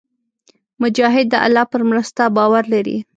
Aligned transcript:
مجاهد 0.81 1.25
د 1.29 1.33
الله 1.45 1.65
پر 1.71 1.81
مرسته 1.89 2.21
باور 2.37 2.63
لري. 2.73 2.97